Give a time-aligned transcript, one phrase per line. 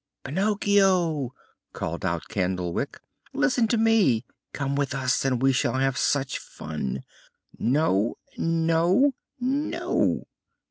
[0.23, 1.35] "Pinocchio!"
[1.73, 2.99] called out Candlewick,
[3.33, 7.03] "listen to me: come with us and we shall have such fun."
[7.59, 10.23] "No, no, no!"